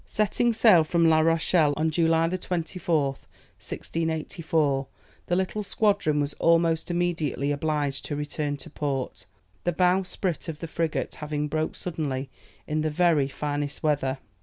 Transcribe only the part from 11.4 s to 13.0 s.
broken suddenly in the